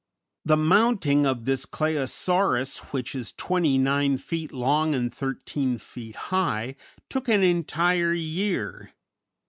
[0.43, 6.75] The mounting of this Claosaurus, which is 29 feet long and 13 feet high,
[7.07, 8.93] took an entire year.